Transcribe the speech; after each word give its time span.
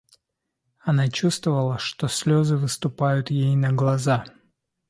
Она 0.79 1.09
чувствовала, 1.09 1.77
что 1.77 2.07
слезы 2.07 2.57
выступают 2.57 3.29
ей 3.29 3.55
на 3.55 3.71
глаза. 3.71 4.25